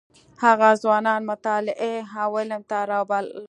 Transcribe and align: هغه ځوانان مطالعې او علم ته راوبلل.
هغه 0.43 0.69
ځوانان 0.83 1.21
مطالعې 1.31 1.95
او 2.21 2.29
علم 2.39 2.61
ته 2.69 2.77
راوبلل. 2.91 3.29